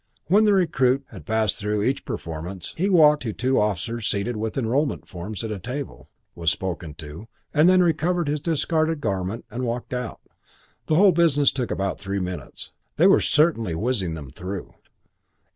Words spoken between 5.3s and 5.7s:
at a